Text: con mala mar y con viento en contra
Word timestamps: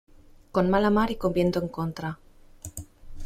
con 0.55 0.65
mala 0.69 0.89
mar 0.89 1.11
y 1.11 1.15
con 1.17 1.31
viento 1.31 1.59
en 1.59 1.67
contra 1.67 2.17